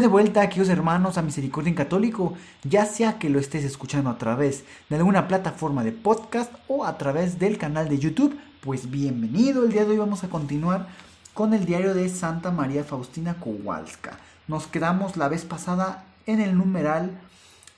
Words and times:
De 0.00 0.08
vuelta, 0.08 0.48
queridos 0.48 0.70
hermanos, 0.70 1.18
a 1.18 1.22
Misericordia 1.22 1.68
en 1.68 1.76
Católico, 1.76 2.34
ya 2.64 2.84
sea 2.84 3.20
que 3.20 3.30
lo 3.30 3.38
estés 3.38 3.62
escuchando 3.62 4.10
a 4.10 4.18
través 4.18 4.64
de 4.90 4.96
alguna 4.96 5.28
plataforma 5.28 5.84
de 5.84 5.92
podcast 5.92 6.52
o 6.66 6.84
a 6.84 6.98
través 6.98 7.38
del 7.38 7.58
canal 7.58 7.88
de 7.88 8.00
YouTube, 8.00 8.36
pues 8.60 8.90
bienvenido. 8.90 9.62
El 9.62 9.70
día 9.70 9.84
de 9.84 9.92
hoy 9.92 9.98
vamos 9.98 10.24
a 10.24 10.28
continuar 10.28 10.88
con 11.32 11.54
el 11.54 11.64
diario 11.64 11.94
de 11.94 12.08
Santa 12.08 12.50
María 12.50 12.82
Faustina 12.82 13.34
Kowalska. 13.34 14.18
Nos 14.48 14.66
quedamos 14.66 15.16
la 15.16 15.28
vez 15.28 15.44
pasada 15.44 16.04
en 16.26 16.40
el 16.40 16.58
numeral 16.58 17.12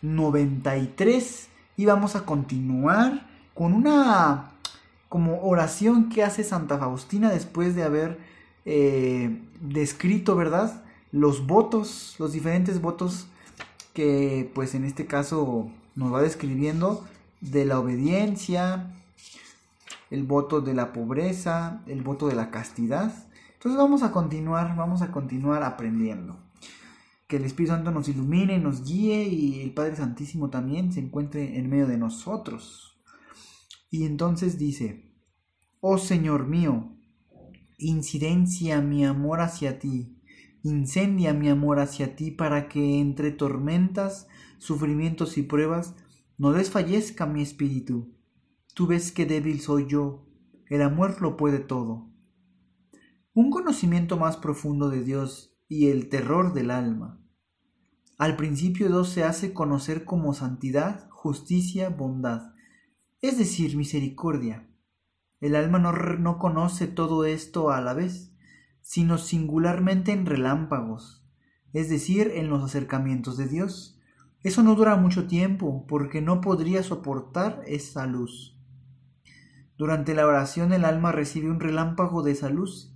93 0.01 1.48
y 1.77 1.85
vamos 1.85 2.16
a 2.16 2.24
continuar 2.24 3.27
con 3.52 3.74
una 3.74 4.52
como 5.10 5.43
oración 5.43 6.09
que 6.09 6.24
hace 6.24 6.45
Santa 6.45 6.79
Faustina 6.79 7.29
después 7.30 7.77
de 7.77 7.83
haber 7.83 8.19
eh, 8.65 9.38
descrito, 9.60 10.35
¿verdad? 10.35 10.83
Los 11.20 11.47
votos, 11.47 12.16
los 12.19 12.32
diferentes 12.32 12.80
votos 12.80 13.29
que 13.95 14.51
pues 14.54 14.74
en 14.74 14.85
este 14.85 15.07
caso 15.07 15.71
nos 15.95 16.13
va 16.13 16.21
describiendo 16.21 17.07
de 17.41 17.65
la 17.65 17.80
obediencia, 17.80 18.95
el 20.10 20.24
voto 20.24 20.60
de 20.60 20.74
la 20.74 20.93
pobreza, 20.93 21.82
el 21.87 22.02
voto 22.02 22.29
de 22.29 22.35
la 22.35 22.51
castidad. 22.51 23.26
Entonces 23.54 23.79
vamos 23.79 24.02
a 24.02 24.13
continuar, 24.13 24.76
vamos 24.76 25.01
a 25.01 25.10
continuar 25.10 25.63
aprendiendo. 25.63 26.38
Que 27.26 27.37
el 27.37 27.45
Espíritu 27.45 27.73
Santo 27.73 27.91
nos 27.91 28.09
ilumine, 28.09 28.59
nos 28.59 28.85
guíe 28.85 29.24
y 29.24 29.63
el 29.63 29.73
Padre 29.73 29.96
Santísimo 29.96 30.51
también 30.51 30.93
se 30.93 31.01
encuentre 31.01 31.59
en 31.59 31.71
medio 31.71 31.87
de 31.87 31.96
nosotros. 31.96 33.01
Y 33.91 34.04
entonces 34.04 34.59
dice, 34.59 35.15
oh 35.80 35.96
Señor 35.96 36.46
mío, 36.46 36.93
incidencia 37.79 38.80
mi 38.82 39.04
amor 39.04 39.41
hacia 39.41 39.79
ti 39.79 40.16
Incendia 40.69 41.33
mi 41.33 41.49
amor 41.49 41.79
hacia 41.79 42.17
ti 42.17 42.33
para 42.33 42.69
que 42.69 42.99
entre 42.99 43.31
tormentas, 43.31 44.27
sufrimientos 44.59 45.39
y 45.39 45.43
pruebas 45.43 45.95
no 46.39 46.51
desfallezca 46.51 47.25
mi 47.25 47.41
espíritu. 47.41 48.13
Tú 48.75 48.89
ves 48.89 49.13
que 49.13 49.27
débil 49.27 49.61
soy 49.61 49.87
yo, 49.87 50.27
el 50.69 50.83
amor 50.83 51.23
lo 51.23 51.37
puede 51.37 51.61
todo. 51.61 52.11
Un 53.33 53.51
conocimiento 53.51 54.17
más 54.17 54.37
profundo 54.37 54.91
de 54.91 55.05
Dios 55.05 55.57
y 55.69 55.89
el 55.89 56.09
terror 56.09 56.53
del 56.53 56.73
alma. 56.73 57.23
Al 58.19 58.35
principio 58.35 58.89
Dios 58.89 59.11
se 59.11 59.23
hace 59.23 59.53
conocer 59.53 60.05
como 60.05 60.35
santidad, 60.35 61.09
justicia, 61.11 61.91
bondad, 61.91 62.55
es 63.21 63.39
decir, 63.39 63.77
misericordia. 63.77 64.69
El 65.41 65.55
alma 65.55 65.78
no, 65.78 65.93
no 65.93 66.39
conoce 66.39 66.89
todo 66.89 67.25
esto 67.25 67.71
a 67.71 67.81
la 67.81 67.94
vez 67.94 68.35
sino 68.87 69.19
singularmente 69.19 70.12
en 70.12 70.26
relámpagos, 70.26 71.26
es 71.72 71.88
decir, 71.88 72.31
en 72.37 72.48
los 72.48 72.62
acercamientos 72.62 73.37
de 73.37 73.48
Dios. 73.48 74.00
Eso 74.44 74.62
no 74.62 74.76
dura 74.76 74.94
mucho 74.94 75.26
tiempo, 75.26 75.84
porque 75.88 76.22
no 76.22 76.41
podría 76.41 76.84
soportar 76.84 77.64
esa 77.66 78.06
luz. 78.06 78.56
Durante 79.76 80.14
la 80.14 80.25
oración 80.25 80.72
el 80.72 80.84
alma 80.84 81.10
recibe 81.10 81.50
un 81.50 81.58
relámpago 81.58 82.22
de 82.22 82.30
esa 82.30 82.48
luz, 82.48 82.94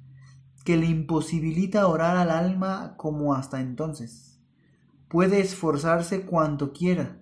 que 0.65 0.77
le 0.77 0.87
imposibilita 0.87 1.89
orar 1.89 2.17
al 2.17 2.31
alma 2.31 2.95
como 2.97 3.35
hasta 3.35 3.61
entonces. 3.61 4.41
Puede 5.09 5.41
esforzarse 5.41 6.25
cuanto 6.25 6.73
quiera, 6.73 7.21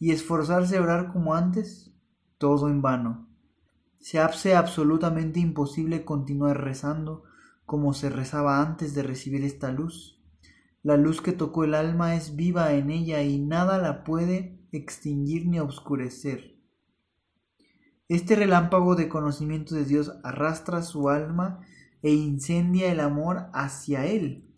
y 0.00 0.10
esforzarse 0.10 0.76
a 0.76 0.82
orar 0.82 1.12
como 1.12 1.34
antes, 1.34 1.94
todo 2.36 2.68
en 2.68 2.82
vano. 2.82 3.28
Se 4.00 4.18
hace 4.18 4.56
absolutamente 4.56 5.38
imposible 5.38 6.04
continuar 6.04 6.60
rezando, 6.60 7.22
como 7.68 7.92
se 7.92 8.08
rezaba 8.08 8.62
antes 8.62 8.94
de 8.94 9.02
recibir 9.02 9.44
esta 9.44 9.70
luz. 9.70 10.18
La 10.82 10.96
luz 10.96 11.20
que 11.20 11.32
tocó 11.32 11.64
el 11.64 11.74
alma 11.74 12.14
es 12.14 12.34
viva 12.34 12.72
en 12.72 12.90
ella 12.90 13.22
y 13.22 13.38
nada 13.38 13.76
la 13.76 14.04
puede 14.04 14.58
extinguir 14.72 15.46
ni 15.46 15.60
oscurecer. 15.60 16.56
Este 18.08 18.36
relámpago 18.36 18.96
de 18.96 19.10
conocimiento 19.10 19.74
de 19.74 19.84
Dios 19.84 20.14
arrastra 20.24 20.80
su 20.80 21.10
alma 21.10 21.60
e 22.00 22.14
incendia 22.14 22.90
el 22.90 23.00
amor 23.00 23.50
hacia 23.52 24.06
Él, 24.06 24.50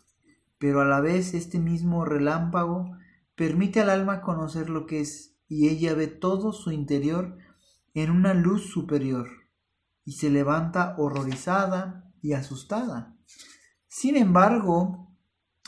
pero 0.58 0.80
a 0.80 0.84
la 0.84 1.00
vez 1.00 1.34
este 1.34 1.58
mismo 1.58 2.04
relámpago 2.04 2.92
permite 3.34 3.80
al 3.80 3.90
alma 3.90 4.20
conocer 4.20 4.70
lo 4.70 4.86
que 4.86 5.00
es 5.00 5.34
y 5.48 5.68
ella 5.68 5.94
ve 5.94 6.06
todo 6.06 6.52
su 6.52 6.70
interior 6.70 7.38
en 7.92 8.12
una 8.12 8.34
luz 8.34 8.70
superior 8.70 9.26
y 10.04 10.12
se 10.12 10.30
levanta 10.30 10.94
horrorizada 10.96 12.09
y 12.22 12.32
asustada. 12.32 13.16
Sin 13.88 14.16
embargo, 14.16 15.16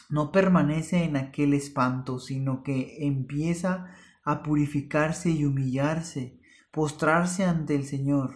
no 0.08 0.30
permanece 0.30 1.04
en 1.04 1.16
aquel 1.16 1.54
espanto, 1.54 2.18
sino 2.18 2.62
que 2.62 3.06
empieza 3.06 3.86
a 4.24 4.42
purificarse 4.42 5.30
y 5.30 5.44
humillarse, 5.44 6.40
postrarse 6.70 7.44
ante 7.44 7.74
el 7.74 7.84
Señor. 7.84 8.34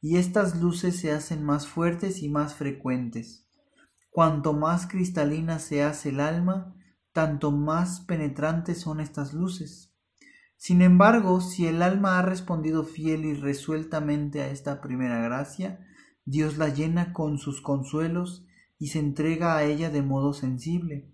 Y 0.00 0.16
estas 0.16 0.60
luces 0.60 0.96
se 0.96 1.12
hacen 1.12 1.44
más 1.44 1.68
fuertes 1.68 2.22
y 2.22 2.28
más 2.28 2.54
frecuentes. 2.54 3.46
Cuanto 4.10 4.52
más 4.52 4.86
cristalina 4.86 5.58
se 5.58 5.82
hace 5.82 6.10
el 6.10 6.20
alma, 6.20 6.74
tanto 7.12 7.50
más 7.50 8.00
penetrantes 8.00 8.80
son 8.80 9.00
estas 9.00 9.32
luces. 9.32 9.94
Sin 10.56 10.82
embargo, 10.82 11.40
si 11.40 11.66
el 11.66 11.82
alma 11.82 12.18
ha 12.18 12.22
respondido 12.22 12.84
fiel 12.84 13.24
y 13.24 13.34
resueltamente 13.34 14.42
a 14.42 14.48
esta 14.48 14.80
primera 14.80 15.20
gracia, 15.20 15.86
Dios 16.24 16.56
la 16.58 16.68
llena 16.68 17.12
con 17.12 17.38
sus 17.38 17.60
consuelos 17.60 18.46
y 18.78 18.88
se 18.88 18.98
entrega 18.98 19.56
a 19.56 19.64
ella 19.64 19.90
de 19.90 20.02
modo 20.02 20.32
sensible. 20.32 21.10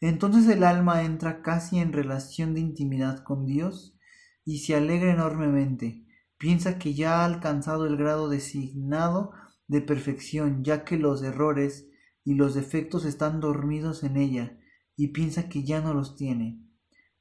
Entonces 0.00 0.46
el 0.48 0.64
alma 0.64 1.02
entra 1.02 1.42
casi 1.42 1.78
en 1.78 1.92
relación 1.92 2.54
de 2.54 2.60
intimidad 2.60 3.22
con 3.24 3.46
Dios 3.46 3.96
y 4.44 4.58
se 4.58 4.74
alegra 4.74 5.12
enormemente. 5.12 6.04
Piensa 6.38 6.78
que 6.78 6.94
ya 6.94 7.20
ha 7.20 7.24
alcanzado 7.24 7.86
el 7.86 7.96
grado 7.96 8.28
designado 8.28 9.32
de 9.68 9.80
perfección, 9.80 10.62
ya 10.64 10.84
que 10.84 10.96
los 10.96 11.22
errores 11.22 11.88
y 12.24 12.34
los 12.34 12.54
defectos 12.54 13.04
están 13.04 13.40
dormidos 13.40 14.04
en 14.04 14.16
ella, 14.16 14.58
y 14.96 15.08
piensa 15.08 15.48
que 15.48 15.64
ya 15.64 15.80
no 15.80 15.94
los 15.94 16.16
tiene. 16.16 16.62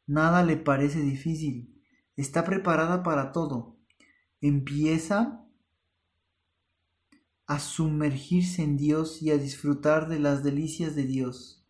Nada 0.06 0.44
le 0.44 0.57
parece 0.57 1.00
difícil, 1.02 1.81
está 2.16 2.44
preparada 2.44 3.03
para 3.03 3.31
todo. 3.31 3.79
Empieza 4.41 5.45
a 7.48 7.60
sumergirse 7.60 8.64
en 8.64 8.78
Dios 8.78 9.22
y 9.22 9.32
a 9.32 9.38
disfrutar 9.38 10.08
de 10.08 10.20
las 10.20 10.44
delicias 10.44 10.96
de 10.96 11.04
Dios. 11.04 11.66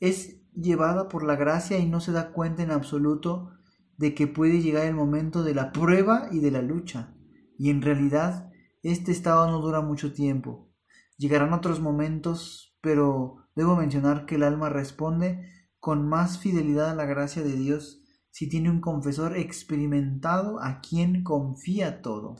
Es 0.00 0.40
llevada 0.54 1.08
por 1.08 1.24
la 1.24 1.36
gracia 1.36 1.78
y 1.78 1.86
no 1.86 2.00
se 2.00 2.12
da 2.12 2.32
cuenta 2.32 2.62
en 2.62 2.70
absoluto 2.70 3.52
de 3.96 4.14
que 4.14 4.26
puede 4.26 4.60
llegar 4.60 4.86
el 4.86 4.94
momento 4.94 5.42
de 5.42 5.54
la 5.54 5.72
prueba 5.72 6.28
y 6.30 6.40
de 6.40 6.50
la 6.50 6.62
lucha. 6.62 7.14
Y 7.58 7.70
en 7.70 7.82
realidad 7.82 8.50
este 8.82 9.12
estado 9.12 9.50
no 9.50 9.60
dura 9.60 9.80
mucho 9.80 10.12
tiempo. 10.12 10.70
Llegarán 11.16 11.52
otros 11.52 11.80
momentos, 11.80 12.76
pero 12.80 13.36
debo 13.54 13.76
mencionar 13.76 14.26
que 14.26 14.34
el 14.34 14.42
alma 14.42 14.68
responde 14.68 15.48
con 15.80 16.08
más 16.08 16.38
fidelidad 16.38 16.90
a 16.90 16.94
la 16.94 17.06
gracia 17.06 17.42
de 17.42 17.56
Dios 17.56 18.02
si 18.30 18.48
tiene 18.48 18.70
un 18.70 18.80
confesor 18.80 19.36
experimentado 19.36 20.60
a 20.62 20.80
quien 20.80 21.22
confía 21.22 22.02
todo. 22.02 22.36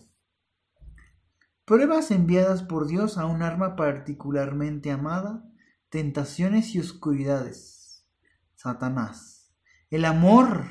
Pruebas 1.67 2.13
enviadas 2.13 2.63
por 2.63 2.87
Dios 2.87 3.19
a 3.19 3.27
un 3.27 3.43
arma 3.43 3.75
particularmente 3.75 4.93
amada, 4.93 5.43
tentaciones 5.89 6.77
y 6.77 6.79
oscuridades. 6.79 8.07
Satanás. 8.55 9.53
El 9.91 10.05
amor 10.05 10.67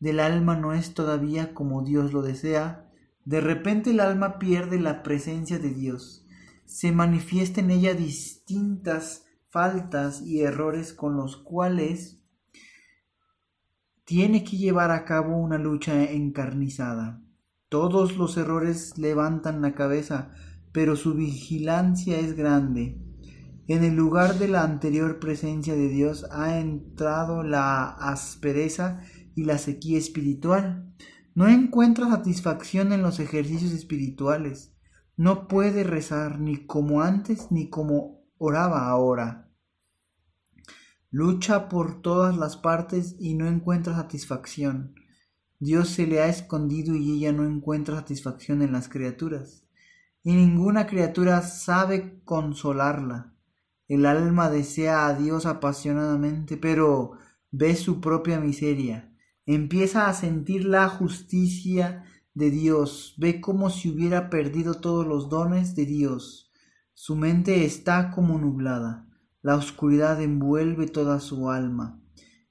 del 0.00 0.18
alma 0.18 0.56
no 0.56 0.72
es 0.72 0.94
todavía 0.94 1.54
como 1.54 1.84
Dios 1.84 2.12
lo 2.12 2.22
desea. 2.22 2.90
De 3.24 3.40
repente 3.40 3.90
el 3.90 4.00
alma 4.00 4.40
pierde 4.40 4.80
la 4.80 5.04
presencia 5.04 5.60
de 5.60 5.72
Dios. 5.72 6.26
Se 6.64 6.90
manifiesta 6.90 7.60
en 7.60 7.70
ella 7.70 7.94
distintas 7.94 9.26
faltas 9.48 10.22
y 10.22 10.40
errores 10.40 10.92
con 10.92 11.16
los 11.16 11.36
cuales 11.36 12.20
tiene 14.04 14.42
que 14.42 14.56
llevar 14.56 14.90
a 14.90 15.04
cabo 15.04 15.36
una 15.36 15.56
lucha 15.56 16.02
encarnizada. 16.02 17.22
Todos 17.68 18.16
los 18.16 18.36
errores 18.36 18.96
levantan 18.96 19.60
la 19.60 19.74
cabeza, 19.74 20.30
pero 20.70 20.94
su 20.94 21.14
vigilancia 21.14 22.16
es 22.18 22.36
grande. 22.36 23.02
En 23.66 23.82
el 23.82 23.96
lugar 23.96 24.38
de 24.38 24.46
la 24.46 24.62
anterior 24.62 25.18
presencia 25.18 25.74
de 25.74 25.88
Dios 25.88 26.26
ha 26.30 26.60
entrado 26.60 27.42
la 27.42 27.88
aspereza 27.88 29.00
y 29.34 29.44
la 29.44 29.58
sequía 29.58 29.98
espiritual. 29.98 30.94
No 31.34 31.48
encuentra 31.48 32.08
satisfacción 32.08 32.92
en 32.92 33.02
los 33.02 33.18
ejercicios 33.18 33.72
espirituales. 33.72 34.72
No 35.16 35.48
puede 35.48 35.82
rezar 35.82 36.38
ni 36.38 36.66
como 36.66 37.02
antes 37.02 37.50
ni 37.50 37.68
como 37.68 38.22
oraba 38.38 38.88
ahora. 38.88 39.50
Lucha 41.10 41.68
por 41.68 42.00
todas 42.00 42.36
las 42.36 42.56
partes 42.56 43.16
y 43.18 43.34
no 43.34 43.48
encuentra 43.48 43.96
satisfacción. 43.96 44.94
Dios 45.58 45.88
se 45.88 46.06
le 46.06 46.20
ha 46.20 46.28
escondido 46.28 46.94
y 46.94 47.12
ella 47.12 47.32
no 47.32 47.44
encuentra 47.44 47.96
satisfacción 47.96 48.62
en 48.62 48.72
las 48.72 48.88
criaturas. 48.88 49.64
Y 50.22 50.34
ninguna 50.34 50.86
criatura 50.86 51.42
sabe 51.42 52.20
consolarla. 52.24 53.34
El 53.88 54.06
alma 54.06 54.50
desea 54.50 55.06
a 55.06 55.14
Dios 55.14 55.46
apasionadamente, 55.46 56.56
pero 56.56 57.12
ve 57.50 57.76
su 57.76 58.00
propia 58.00 58.40
miseria. 58.40 59.12
Empieza 59.46 60.08
a 60.08 60.14
sentir 60.14 60.64
la 60.64 60.88
justicia 60.88 62.04
de 62.34 62.50
Dios, 62.50 63.14
ve 63.16 63.40
como 63.40 63.70
si 63.70 63.88
hubiera 63.88 64.28
perdido 64.28 64.74
todos 64.74 65.06
los 65.06 65.30
dones 65.30 65.74
de 65.74 65.86
Dios. 65.86 66.52
Su 66.92 67.16
mente 67.16 67.64
está 67.64 68.10
como 68.10 68.38
nublada, 68.38 69.06
la 69.40 69.54
oscuridad 69.54 70.20
envuelve 70.20 70.86
toda 70.86 71.20
su 71.20 71.50
alma. 71.50 72.02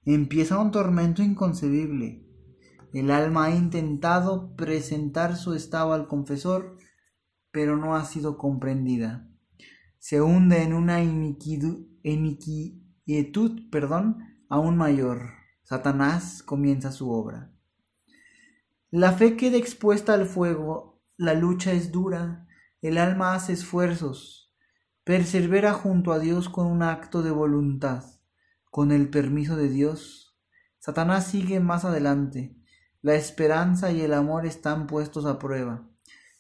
Empieza 0.06 0.58
un 0.60 0.72
tormento 0.72 1.22
inconcebible. 1.22 2.25
El 2.96 3.12
alma 3.12 3.46
ha 3.46 3.56
intentado 3.56 4.56
presentar 4.56 5.36
su 5.36 5.54
estado 5.54 5.94
al 5.94 6.08
confesor, 6.08 6.78
pero 7.52 7.78
no 7.78 7.96
ha 7.96 8.06
sido 8.06 8.38
comprendida 8.38 9.30
se 10.06 10.22
hunde 10.22 10.62
en 10.62 10.76
una 10.76 11.02
iniquidad, 11.02 11.80
perdón, 13.72 14.20
aún 14.50 14.78
mayor. 14.78 15.32
Satanás 15.64 16.44
comienza 16.44 16.92
su 16.92 17.10
obra. 17.10 17.52
La 18.92 19.14
fe 19.14 19.36
queda 19.36 19.58
expuesta 19.58 20.14
al 20.14 20.28
fuego, 20.28 21.02
la 21.18 21.34
lucha 21.34 21.72
es 21.72 21.92
dura, 21.92 22.48
el 22.84 23.00
alma 23.00 23.34
hace 23.34 23.54
esfuerzos, 23.54 24.54
persevera 25.04 25.74
junto 25.74 26.14
a 26.14 26.20
Dios 26.20 26.50
con 26.50 26.68
un 26.68 26.84
acto 26.84 27.24
de 27.24 27.32
voluntad, 27.32 28.04
con 28.70 28.92
el 28.92 29.10
permiso 29.10 29.56
de 29.56 29.70
Dios. 29.70 30.38
Satanás 30.78 31.26
sigue 31.26 31.60
más 31.60 31.84
adelante, 31.84 32.56
la 33.06 33.14
esperanza 33.14 33.92
y 33.92 34.02
el 34.02 34.16
amor 34.16 34.48
están 34.48 34.88
puestos 34.88 35.28
a 35.28 35.38
prueba. 35.38 35.88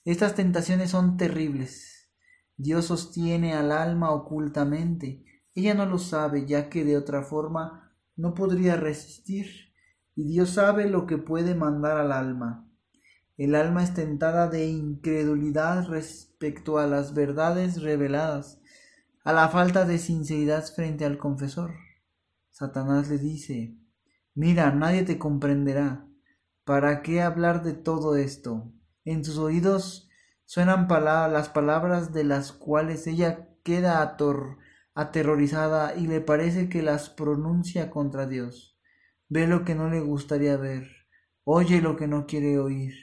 Estas 0.03 0.33
tentaciones 0.33 0.89
son 0.89 1.15
terribles, 1.15 2.09
Dios 2.57 2.85
sostiene 2.85 3.53
al 3.53 3.71
alma 3.71 4.09
ocultamente. 4.09 5.23
Ella 5.53 5.75
no 5.75 5.85
lo 5.85 5.99
sabe, 5.99 6.47
ya 6.47 6.67
que 6.67 6.83
de 6.83 6.97
otra 6.97 7.21
forma 7.21 7.95
no 8.15 8.33
podría 8.33 8.77
resistir. 8.77 9.75
Y 10.15 10.27
Dios 10.27 10.49
sabe 10.49 10.89
lo 10.89 11.05
que 11.05 11.19
puede 11.19 11.53
mandar 11.53 11.97
al 11.97 12.11
alma. 12.11 12.67
El 13.37 13.53
alma 13.53 13.83
es 13.83 13.93
tentada 13.93 14.49
de 14.49 14.65
incredulidad 14.65 15.87
respecto 15.87 16.79
a 16.79 16.87
las 16.87 17.13
verdades 17.13 17.83
reveladas, 17.83 18.59
a 19.23 19.33
la 19.33 19.49
falta 19.49 19.85
de 19.85 19.99
sinceridad 19.99 20.65
frente 20.65 21.05
al 21.05 21.19
confesor. 21.19 21.75
Satanás 22.49 23.07
le 23.07 23.19
dice, 23.19 23.77
Mira, 24.33 24.71
nadie 24.71 25.03
te 25.03 25.19
comprenderá. 25.19 26.07
¿Para 26.65 27.01
qué 27.01 27.21
hablar 27.21 27.63
de 27.63 27.73
todo 27.73 28.17
esto? 28.17 28.73
En 29.05 29.23
sus 29.23 29.37
oídos 29.37 30.05
Suenan 30.47 30.87
las 30.87 31.49
palabras 31.49 32.13
de 32.13 32.23
las 32.23 32.51
cuales 32.51 33.07
ella 33.07 33.49
queda 33.63 34.15
aterrorizada 34.93 35.95
y 35.95 36.05
le 36.05 36.21
parece 36.21 36.69
que 36.69 36.83
las 36.83 37.09
pronuncia 37.09 37.89
contra 37.89 38.27
Dios. 38.27 38.77
Ve 39.27 39.47
lo 39.47 39.65
que 39.65 39.73
no 39.73 39.89
le 39.89 40.01
gustaría 40.01 40.55
ver, 40.55 40.87
oye 41.43 41.81
lo 41.81 41.95
que 41.95 42.07
no 42.07 42.27
quiere 42.27 42.59
oír, 42.59 42.93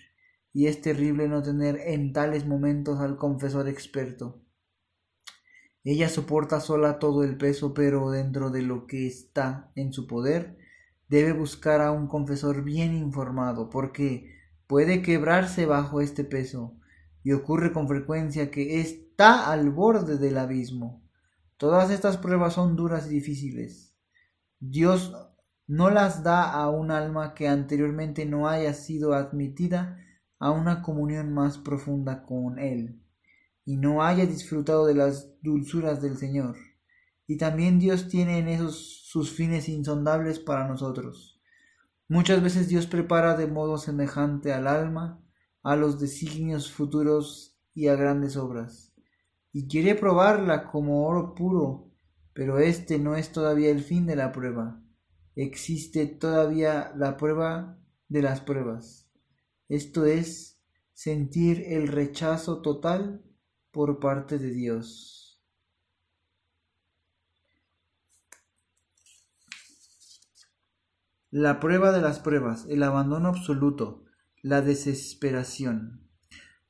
y 0.53 0.69
es 0.69 0.81
terrible 0.81 1.27
no 1.27 1.43
tener 1.43 1.81
en 1.81 2.13
tales 2.13 2.47
momentos 2.47 3.01
al 3.01 3.17
confesor 3.17 3.69
experto. 3.69 4.41
Ella 5.83 6.09
soporta 6.09 6.61
sola 6.61 7.01
todo 7.01 7.25
el 7.25 7.37
peso, 7.37 7.75
pero 7.75 8.11
dentro 8.11 8.51
de 8.51 8.63
lo 8.63 8.87
que 8.87 9.09
está 9.09 9.73
en 9.75 9.93
su 9.93 10.07
poder, 10.07 10.59
debe 11.09 11.33
buscar 11.33 11.81
a 11.81 11.93
un 11.93 12.07
confesor 12.07 12.65
bien 12.65 12.95
informado, 12.95 13.71
porque 13.71 14.31
puede 14.67 15.03
quebrarse 15.03 15.67
bajo 15.67 16.01
este 16.01 16.25
peso 16.25 16.77
y 17.23 17.33
ocurre 17.33 17.73
con 17.73 17.89
frecuencia 17.89 18.51
que 18.51 18.81
está 18.81 19.51
al 19.51 19.71
borde 19.71 20.19
del 20.19 20.39
abismo. 20.39 21.03
Todas 21.57 21.91
estas 21.91 22.17
pruebas 22.17 22.55
son 22.55 22.75
duras 22.75 23.07
y 23.07 23.11
difíciles. 23.11 23.95
Dios 24.59 25.15
no 25.67 25.91
las 25.91 26.23
da 26.23 26.51
a 26.51 26.69
un 26.71 26.91
alma 26.91 27.35
que 27.35 27.49
anteriormente 27.49 28.27
no 28.27 28.49
haya 28.49 28.75
sido 28.75 29.15
admitida 29.15 29.99
a 30.39 30.51
una 30.51 30.83
comunión 30.83 31.33
más 31.33 31.59
profunda 31.59 32.25
con 32.25 32.59
Él 32.59 33.01
y 33.65 33.77
no 33.77 34.03
haya 34.03 34.27
disfrutado 34.27 34.87
de 34.87 34.95
las 34.95 35.41
dulzuras 35.41 36.03
del 36.03 36.17
Señor. 36.17 36.57
Y 37.33 37.39
también 37.39 37.79
Dios 37.79 38.09
tiene 38.09 38.37
en 38.41 38.49
esos 38.49 39.07
sus 39.07 39.31
fines 39.31 39.67
insondables 39.67 40.39
para 40.39 40.69
nosotros. 40.69 41.41
Muchas 42.07 42.43
veces 42.43 42.69
Dios 42.69 42.87
prepara 42.87 43.39
de 43.39 43.47
modo 43.47 43.79
semejante 43.79 44.53
al 44.53 44.67
alma 44.67 45.25
a 45.63 45.75
los 45.75 45.99
designios 45.99 46.71
futuros 46.71 47.59
y 47.73 47.89
a 47.89 47.97
grandes 47.97 48.37
obras, 48.37 48.93
y 49.51 49.67
quiere 49.67 49.95
probarla 49.95 50.71
como 50.71 51.07
oro 51.07 51.35
puro, 51.35 51.91
pero 52.35 52.59
este 52.59 52.99
no 52.99 53.17
es 53.17 53.33
todavía 53.33 53.71
el 53.71 53.83
fin 53.83 54.05
de 54.05 54.17
la 54.17 54.31
prueba. 54.31 54.83
Existe 55.35 56.05
todavía 56.05 56.93
la 56.97 57.17
prueba 57.17 57.79
de 58.09 58.21
las 58.21 58.43
pruebas. 58.43 59.09
Esto 59.71 60.05
es 60.05 60.61
sentir 60.93 61.65
el 61.67 61.89
rechazo 61.89 62.61
total 62.61 63.25
por 63.71 64.01
parte 64.01 64.39
de 64.39 64.51
Dios. 64.51 65.22
La 71.35 71.61
prueba 71.61 71.93
de 71.93 72.03
las 72.03 72.19
pruebas, 72.19 72.67
el 72.69 72.83
abandono 72.83 73.31
absoluto, 73.31 74.05
la 74.43 74.61
desesperación. 74.61 76.07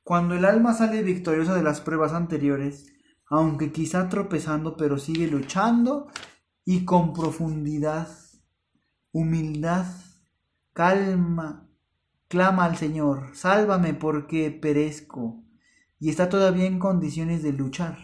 Cuando 0.03 0.35
el 0.35 0.45
alma 0.45 0.73
sale 0.73 1.03
victoriosa 1.03 1.53
de 1.53 1.63
las 1.63 1.81
pruebas 1.81 2.13
anteriores, 2.13 2.85
aunque 3.27 3.73
quizá 3.73 4.07
tropezando, 4.07 4.77
pero 4.77 4.99
sigue 4.99 5.27
luchando 5.27 6.07
y 6.63 6.85
con 6.85 7.11
profundidad, 7.11 8.07
humildad, 9.11 9.85
calma, 10.71 11.67
clama 12.29 12.63
al 12.63 12.77
Señor, 12.77 13.35
sálvame 13.35 13.93
porque 13.93 14.49
perezco, 14.49 15.43
y 15.99 16.09
está 16.09 16.29
todavía 16.29 16.67
en 16.67 16.79
condiciones 16.79 17.43
de 17.43 17.51
luchar. 17.51 17.97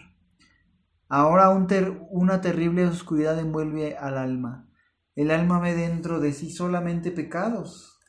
Ahora 1.08 1.52
una 1.52 2.42
terrible 2.42 2.86
oscuridad 2.86 3.40
envuelve 3.40 3.96
al 3.96 4.18
alma. 4.18 4.69
El 5.16 5.32
alma 5.32 5.60
ve 5.60 5.76
dentro 5.76 6.20
de 6.20 6.34
sí 6.34 6.52
solamente 6.52 7.12
pecados, 7.12 8.00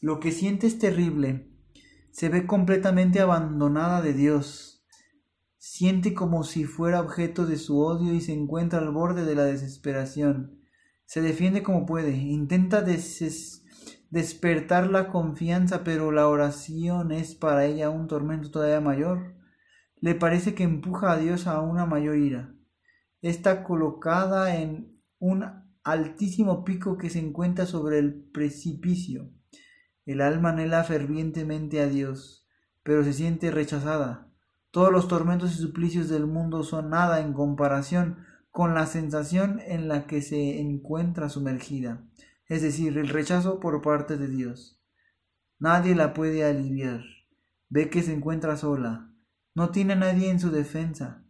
lo 0.00 0.18
que 0.18 0.32
siente 0.32 0.66
es 0.66 0.78
terrible. 0.78 1.50
Se 2.10 2.30
ve 2.30 2.46
completamente 2.46 3.20
abandonada 3.20 4.00
de 4.00 4.14
Dios. 4.14 4.82
Siente 5.58 6.14
como 6.14 6.42
si 6.42 6.64
fuera 6.64 7.02
objeto 7.02 7.44
de 7.44 7.58
su 7.58 7.78
odio 7.78 8.14
y 8.14 8.22
se 8.22 8.32
encuentra 8.32 8.78
al 8.78 8.92
borde 8.92 9.26
de 9.26 9.34
la 9.34 9.44
desesperación. 9.44 10.58
Se 11.04 11.20
defiende 11.20 11.62
como 11.62 11.84
puede. 11.84 12.16
Intenta 12.16 12.82
despertar 14.10 14.90
la 14.90 15.08
confianza, 15.08 15.84
pero 15.84 16.12
la 16.12 16.28
oración 16.28 17.12
es 17.12 17.34
para 17.34 17.66
ella 17.66 17.90
un 17.90 18.06
tormento 18.06 18.50
todavía 18.50 18.80
mayor. 18.80 19.34
Le 19.96 20.14
parece 20.14 20.54
que 20.54 20.62
empuja 20.62 21.12
a 21.12 21.18
Dios 21.18 21.46
a 21.46 21.60
una 21.60 21.84
mayor 21.84 22.16
ira. 22.16 22.54
Está 23.20 23.64
colocada 23.64 24.56
en 24.56 24.98
un 25.18 25.44
altísimo 25.84 26.64
pico 26.64 26.98
que 26.98 27.10
se 27.10 27.18
encuentra 27.18 27.66
sobre 27.66 27.98
el 27.98 28.14
precipicio. 28.14 29.30
El 30.06 30.20
alma 30.20 30.50
anhela 30.50 30.84
fervientemente 30.84 31.80
a 31.80 31.86
Dios, 31.86 32.46
pero 32.82 33.04
se 33.04 33.12
siente 33.12 33.50
rechazada. 33.50 34.30
Todos 34.70 34.92
los 34.92 35.08
tormentos 35.08 35.52
y 35.52 35.62
suplicios 35.62 36.08
del 36.08 36.26
mundo 36.26 36.62
son 36.62 36.90
nada 36.90 37.20
en 37.20 37.32
comparación 37.32 38.24
con 38.50 38.74
la 38.74 38.86
sensación 38.86 39.60
en 39.60 39.88
la 39.88 40.06
que 40.06 40.22
se 40.22 40.60
encuentra 40.60 41.28
sumergida, 41.28 42.04
es 42.46 42.62
decir, 42.62 42.98
el 42.98 43.08
rechazo 43.08 43.60
por 43.60 43.80
parte 43.82 44.16
de 44.16 44.28
Dios. 44.28 44.80
Nadie 45.58 45.94
la 45.94 46.14
puede 46.14 46.44
aliviar. 46.44 47.02
Ve 47.68 47.90
que 47.90 48.02
se 48.02 48.12
encuentra 48.12 48.56
sola. 48.56 49.12
No 49.54 49.70
tiene 49.70 49.92
a 49.92 49.96
nadie 49.96 50.30
en 50.30 50.40
su 50.40 50.50
defensa. 50.50 51.24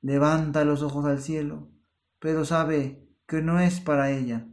Levanta 0.00 0.64
los 0.64 0.82
ojos 0.82 1.04
al 1.04 1.20
cielo, 1.20 1.70
pero 2.18 2.44
sabe 2.44 3.03
que 3.26 3.42
no 3.42 3.60
es 3.60 3.80
para 3.80 4.10
ella. 4.10 4.46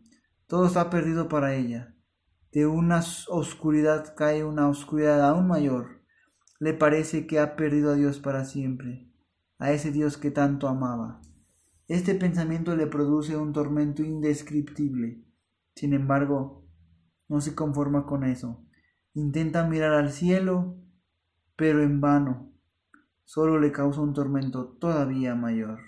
Todo 0.48 0.68
está 0.68 0.90
perdido 0.90 1.28
para 1.28 1.56
ella. 1.56 1.96
De 2.52 2.68
una 2.68 3.02
oscuridad 3.30 4.14
cae 4.16 4.44
una 4.44 4.68
oscuridad 4.68 5.28
aún 5.28 5.48
mayor. 5.48 6.02
Le 6.60 6.74
parece 6.74 7.26
que 7.26 7.40
ha 7.40 7.56
perdido 7.56 7.92
a 7.92 7.96
Dios 7.96 8.20
para 8.20 8.46
siempre, 8.46 9.10
a 9.58 9.72
ese 9.72 9.92
Dios 9.92 10.18
que 10.18 10.32
tanto 10.32 10.68
amaba. 10.68 11.22
Este 11.88 12.16
pensamiento 12.16 12.76
le 12.76 12.88
produce 12.88 13.36
un 13.36 13.54
tormento 13.54 14.04
indescriptible. 14.04 15.24
Sin 15.76 15.94
embargo, 15.94 16.66
no 17.28 17.42
se 17.42 17.56
conforma 17.56 18.06
con 18.06 18.24
eso. 18.24 18.64
Intenta 19.14 19.68
mirar 19.68 19.94
al 19.94 20.12
cielo, 20.12 20.78
pero 21.56 21.82
en 21.82 22.00
vano. 22.00 22.54
Solo 23.24 23.60
le 23.60 23.72
causa 23.72 24.02
un 24.02 24.14
tormento 24.14 24.68
todavía 24.80 25.36
mayor. 25.36 25.80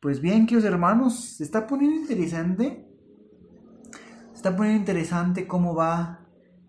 Pues 0.00 0.20
bien, 0.20 0.46
queridos 0.46 0.64
hermanos, 0.64 1.18
se 1.18 1.42
está 1.42 1.66
poniendo 1.66 1.96
interesante. 1.96 2.86
Se 4.30 4.36
está 4.36 4.56
poniendo 4.56 4.78
interesante 4.78 5.48
cómo 5.48 5.74
va 5.74 6.24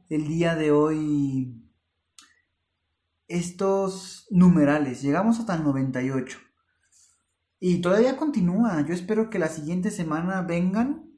el 0.09 0.27
día 0.27 0.55
de 0.55 0.71
hoy 0.71 1.63
estos 3.27 4.25
numerales. 4.31 5.03
Llegamos 5.03 5.39
hasta 5.39 5.55
el 5.55 5.63
98. 5.63 6.39
Y 7.59 7.81
todavía 7.81 8.17
continúa. 8.17 8.83
Yo 8.87 8.95
espero 8.95 9.29
que 9.29 9.37
la 9.37 9.49
siguiente 9.49 9.91
semana 9.91 10.41
vengan 10.41 11.11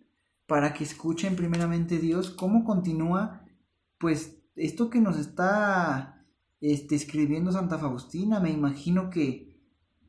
para 0.47 0.73
que 0.73 0.83
escuchen 0.83 1.37
primeramente 1.37 1.97
Dios 1.97 2.29
cómo 2.29 2.65
continúa 2.65 3.45
pues 3.97 4.37
esto 4.57 4.89
que 4.89 4.99
nos 4.99 5.17
está 5.17 6.25
este, 6.59 6.95
escribiendo 6.95 7.53
Santa 7.53 7.77
Faustina. 7.77 8.41
Me 8.41 8.51
imagino 8.51 9.09
que 9.09 9.61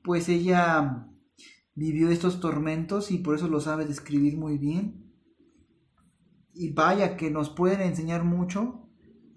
pues 0.02 0.28
ella 0.28 1.06
vivió 1.74 2.10
estos 2.10 2.40
tormentos 2.40 3.10
y 3.10 3.18
por 3.18 3.34
eso 3.34 3.48
lo 3.48 3.60
sabe 3.60 3.84
describir 3.84 4.36
muy 4.36 4.58
bien. 4.58 5.12
Y 6.54 6.72
vaya 6.72 7.16
que 7.16 7.30
nos 7.30 7.50
pueden 7.50 7.80
enseñar 7.80 8.24
mucho 8.24 8.88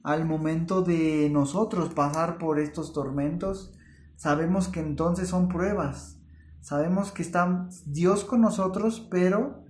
al 0.04 0.26
momento 0.26 0.82
de 0.82 1.30
nosotros 1.32 1.94
pasar 1.94 2.38
por 2.38 2.60
estos 2.60 2.94
tormentos. 2.94 3.74
Sabemos 4.18 4.68
que 4.68 4.80
entonces 4.80 5.30
son 5.30 5.48
pruebas. 5.48 6.20
Sabemos 6.60 7.12
que 7.12 7.22
está 7.22 7.70
Dios 7.86 8.26
con 8.26 8.42
nosotros, 8.42 9.08
pero 9.10 9.64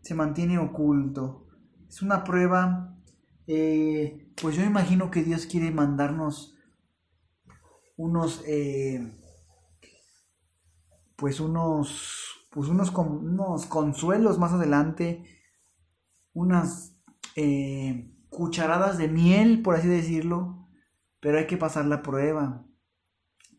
se 0.00 0.14
mantiene 0.14 0.58
oculto. 0.58 1.46
Es 1.88 2.02
una 2.02 2.24
prueba, 2.24 2.96
eh, 3.46 4.32
pues 4.40 4.56
yo 4.56 4.62
imagino 4.62 5.10
que 5.10 5.22
Dios 5.22 5.46
quiere 5.46 5.70
mandarnos 5.70 6.56
unos... 7.96 8.42
Eh, 8.46 9.12
pues 11.16 11.40
unos, 11.40 12.46
pues 12.50 12.68
unos, 12.68 12.92
unos 12.94 13.66
consuelos 13.66 14.38
más 14.38 14.52
adelante, 14.52 15.24
unas 16.32 16.94
eh, 17.34 18.12
cucharadas 18.28 18.98
de 18.98 19.08
miel, 19.08 19.62
por 19.62 19.74
así 19.74 19.88
decirlo, 19.88 20.68
pero 21.20 21.38
hay 21.38 21.46
que 21.46 21.56
pasar 21.56 21.86
la 21.86 22.02
prueba 22.02 22.66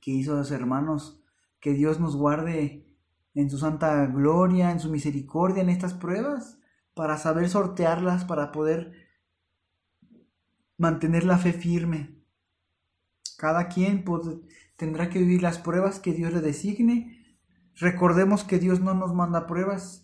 que 0.01 0.11
hizo 0.11 0.35
los 0.35 0.51
hermanos, 0.51 1.23
que 1.59 1.73
Dios 1.73 1.99
nos 1.99 2.15
guarde 2.15 2.87
en 3.33 3.49
su 3.49 3.57
santa 3.57 4.05
gloria, 4.05 4.71
en 4.71 4.79
su 4.79 4.89
misericordia 4.89 5.63
en 5.63 5.69
estas 5.69 5.93
pruebas, 5.93 6.59
para 6.93 7.17
saber 7.17 7.49
sortearlas, 7.49 8.25
para 8.25 8.51
poder 8.51 8.93
mantener 10.77 11.23
la 11.23 11.37
fe 11.37 11.53
firme. 11.53 12.23
Cada 13.37 13.67
quien 13.67 14.03
tendrá 14.75 15.09
que 15.09 15.19
vivir 15.19 15.41
las 15.41 15.59
pruebas 15.59 15.99
que 15.99 16.13
Dios 16.13 16.33
le 16.33 16.41
designe 16.41 17.16
Recordemos 17.79 18.43
que 18.43 18.57
Dios 18.57 18.79
no 18.79 18.93
nos 18.93 19.13
manda 19.13 19.45
pruebas 19.45 20.03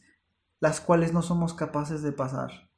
las 0.60 0.80
cuales 0.80 1.12
no 1.12 1.22
somos 1.22 1.54
capaces 1.54 2.04
de 2.04 2.12
pasar. 2.12 2.70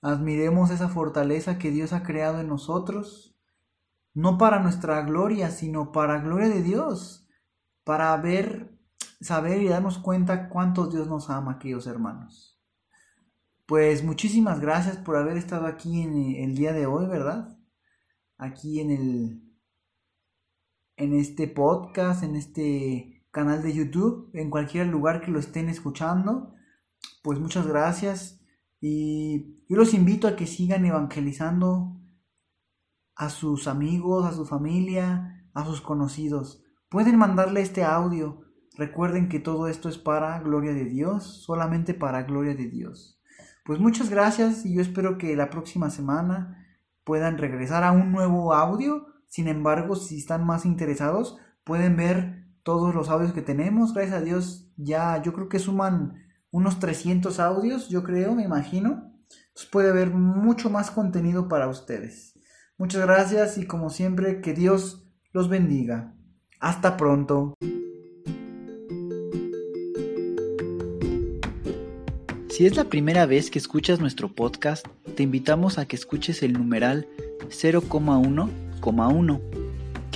Admiremos 0.00 0.70
esa 0.70 0.88
fortaleza 0.88 1.58
que 1.58 1.70
Dios 1.70 1.92
ha 1.92 2.02
creado 2.02 2.40
en 2.40 2.48
nosotros, 2.48 3.36
no 4.14 4.38
para 4.38 4.58
nuestra 4.58 5.02
gloria, 5.02 5.50
sino 5.50 5.92
para 5.92 6.18
gloria 6.18 6.48
de 6.48 6.62
Dios, 6.62 7.28
para 7.84 8.16
ver, 8.16 8.78
saber 9.20 9.62
y 9.62 9.68
darnos 9.68 9.98
cuenta 9.98 10.48
cuánto 10.48 10.86
Dios 10.86 11.06
nos 11.06 11.30
ama, 11.30 11.58
queridos 11.58 11.86
hermanos. 11.86 12.60
Pues 13.66 14.02
muchísimas 14.02 14.60
gracias 14.60 14.96
por 14.96 15.16
haber 15.16 15.36
estado 15.36 15.66
aquí 15.66 16.02
en 16.02 16.36
el 16.42 16.56
día 16.56 16.72
de 16.72 16.86
hoy, 16.86 17.06
¿verdad? 17.06 17.58
Aquí 18.38 18.80
en 18.80 18.90
el 18.90 19.42
en 20.96 21.14
este 21.14 21.46
podcast, 21.46 22.24
en 22.24 22.34
este 22.34 23.17
canal 23.38 23.62
de 23.62 23.72
YouTube, 23.72 24.30
en 24.34 24.50
cualquier 24.50 24.88
lugar 24.88 25.20
que 25.20 25.30
lo 25.30 25.38
estén 25.38 25.68
escuchando. 25.68 26.56
Pues 27.22 27.38
muchas 27.38 27.68
gracias 27.68 28.40
y 28.80 29.64
yo 29.68 29.76
los 29.76 29.94
invito 29.94 30.26
a 30.26 30.34
que 30.34 30.48
sigan 30.48 30.84
evangelizando 30.84 32.00
a 33.14 33.30
sus 33.30 33.68
amigos, 33.68 34.26
a 34.26 34.32
su 34.32 34.44
familia, 34.44 35.48
a 35.54 35.64
sus 35.64 35.80
conocidos. 35.80 36.64
Pueden 36.88 37.16
mandarle 37.16 37.60
este 37.60 37.84
audio. 37.84 38.40
Recuerden 38.76 39.28
que 39.28 39.38
todo 39.38 39.68
esto 39.68 39.88
es 39.88 39.98
para 39.98 40.40
gloria 40.40 40.74
de 40.74 40.86
Dios, 40.86 41.44
solamente 41.44 41.94
para 41.94 42.24
gloria 42.24 42.56
de 42.56 42.66
Dios. 42.66 43.22
Pues 43.64 43.78
muchas 43.78 44.10
gracias 44.10 44.66
y 44.66 44.74
yo 44.74 44.82
espero 44.82 45.16
que 45.16 45.36
la 45.36 45.48
próxima 45.48 45.90
semana 45.90 46.66
puedan 47.04 47.38
regresar 47.38 47.84
a 47.84 47.92
un 47.92 48.10
nuevo 48.10 48.52
audio. 48.52 49.06
Sin 49.28 49.46
embargo, 49.46 49.94
si 49.94 50.18
están 50.18 50.44
más 50.44 50.66
interesados, 50.66 51.38
pueden 51.62 51.94
ver 51.94 52.37
todos 52.68 52.94
los 52.94 53.08
audios 53.08 53.32
que 53.32 53.40
tenemos. 53.40 53.94
Gracias 53.94 54.16
a 54.16 54.20
Dios, 54.20 54.70
ya 54.76 55.22
yo 55.22 55.32
creo 55.32 55.48
que 55.48 55.58
suman 55.58 56.22
unos 56.50 56.78
300 56.78 57.40
audios, 57.40 57.88
yo 57.88 58.04
creo, 58.04 58.34
me 58.34 58.42
imagino. 58.42 59.10
Puede 59.72 59.88
haber 59.88 60.10
mucho 60.10 60.68
más 60.68 60.90
contenido 60.90 61.48
para 61.48 61.66
ustedes. 61.66 62.38
Muchas 62.76 63.00
gracias 63.00 63.56
y 63.56 63.66
como 63.66 63.88
siempre, 63.88 64.42
que 64.42 64.52
Dios 64.52 65.08
los 65.32 65.48
bendiga. 65.48 66.14
Hasta 66.60 66.98
pronto. 66.98 67.54
Si 72.50 72.66
es 72.66 72.76
la 72.76 72.84
primera 72.84 73.24
vez 73.24 73.50
que 73.50 73.58
escuchas 73.58 73.98
nuestro 73.98 74.34
podcast, 74.34 74.86
te 75.16 75.22
invitamos 75.22 75.78
a 75.78 75.86
que 75.86 75.96
escuches 75.96 76.42
el 76.42 76.52
numeral 76.52 77.08
0,1,1, 77.48 79.57